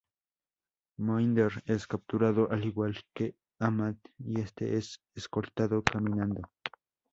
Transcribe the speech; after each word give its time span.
Mohinder 0.97 1.61
es 1.67 1.85
capturado, 1.85 2.51
al 2.51 2.65
igual 2.65 2.97
que 3.13 3.35
a 3.59 3.69
Matt 3.69 3.97
y 4.17 4.39
este 4.41 4.75
es 4.75 4.99
escoltado 5.13 5.83
caminando. 5.83 6.41